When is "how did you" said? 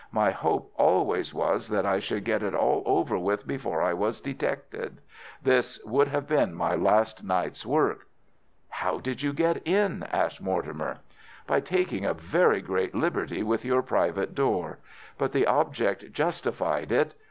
8.69-9.31